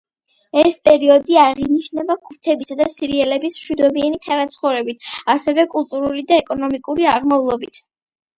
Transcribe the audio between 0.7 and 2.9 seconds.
პერიოდი აღინიშნება ქურთებისა და